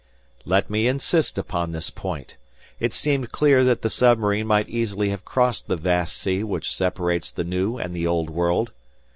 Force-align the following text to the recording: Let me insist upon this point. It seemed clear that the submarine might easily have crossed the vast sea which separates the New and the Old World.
Let 0.45 0.67
me 0.67 0.87
insist 0.87 1.37
upon 1.37 1.73
this 1.73 1.91
point. 1.91 2.35
It 2.79 2.91
seemed 2.91 3.31
clear 3.31 3.63
that 3.63 3.83
the 3.83 3.89
submarine 3.91 4.47
might 4.47 4.67
easily 4.67 5.09
have 5.09 5.23
crossed 5.23 5.67
the 5.67 5.75
vast 5.75 6.17
sea 6.17 6.43
which 6.43 6.75
separates 6.75 7.29
the 7.29 7.43
New 7.43 7.77
and 7.77 7.95
the 7.95 8.07
Old 8.07 8.31
World. 8.31 8.71